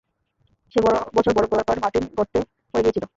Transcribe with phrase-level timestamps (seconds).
[0.75, 0.79] সে
[1.15, 2.39] বছর বরফ গলার কারণে, মার্টিন গর্তে
[2.71, 3.07] পড়ে গিয়েছিলো।